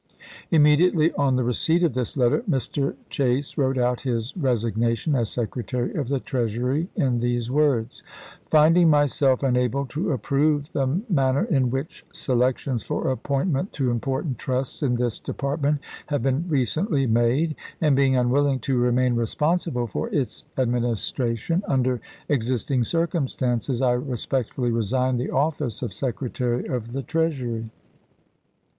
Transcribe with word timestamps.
Immediately 0.49 1.13
on 1.13 1.35
the 1.35 1.43
receipt 1.43 1.83
of 1.83 1.93
this 1.93 2.17
letter 2.17 2.41
Mr. 2.49 2.95
Chase 3.11 3.55
wrote 3.55 3.77
out 3.77 4.01
his 4.01 4.35
resignation 4.35 5.13
as 5.13 5.29
Secretary 5.29 5.93
of 5.93 6.07
the 6.07 6.19
Treasury 6.19 6.89
in 6.95 7.19
these 7.19 7.51
words: 7.51 8.01
This 8.01 8.01
was 8.41 8.49
Finding 8.49 8.89
myself 8.89 9.43
unable 9.43 9.85
to 9.85 10.11
approve 10.11 10.73
the 10.73 11.03
manner 11.07 11.43
in 11.43 11.69
which 11.69 12.01
indorsed. 12.01 12.01
Mar. 12.01 12.13
3,1864, 12.15 12.15
selections 12.39 12.81
for 12.83 13.11
appointment 13.11 13.73
to 13.73 13.91
important 13.91 14.39
trusts 14.39 14.81
in 14.81 14.95
this 14.95 15.19
withheil. 15.19 15.25
department 15.25 15.79
have 16.07 16.23
been 16.23 16.45
recently 16.49 17.05
made, 17.05 17.55
and 17.79 17.95
being 17.95 18.15
unwilling 18.15 18.57
^fe6of 18.57 18.61
to 18.63 18.77
remain 18.79 19.13
responsible 19.15 19.85
for 19.85 20.09
its 20.09 20.45
administration, 20.57 21.61
under 21.67 22.01
exist 22.27 22.69
Scnasn"' 22.69 22.79
*n£ 22.79 23.07
°ircum 23.07 23.29
stances, 23.29 23.83
I 23.83 23.91
respectfully 23.91 24.71
resign 24.71 25.17
the 25.17 25.29
office 25.29 25.83
of 25.83 25.93
Sec 25.93 26.15
pp. 26.15 26.31
524, 26.31 26.31
525. 26.65 26.71
retary 26.71 26.75
of 26.75 26.93
the 26.93 27.03
Treasury. 27.03 27.69